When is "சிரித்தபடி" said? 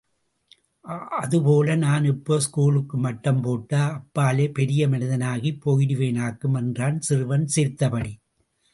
7.47-8.13